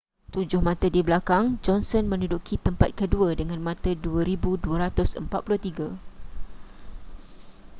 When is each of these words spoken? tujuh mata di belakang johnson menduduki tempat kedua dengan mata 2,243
tujuh 0.33 0.61
mata 0.67 0.87
di 0.95 1.01
belakang 1.07 1.45
johnson 1.65 2.03
menduduki 2.11 2.55
tempat 2.65 2.89
kedua 2.97 3.37
dengan 3.37 3.61
mata 3.61 3.93
2,243 3.93 5.29